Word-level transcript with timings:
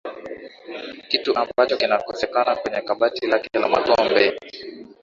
kitu 1.09 1.29
ambacho 1.39 1.75
kinakosekana 1.77 2.55
kwenye 2.55 2.81
kabati 2.81 3.27
lake 3.27 3.59
la 3.59 3.67
makombe 3.69 4.37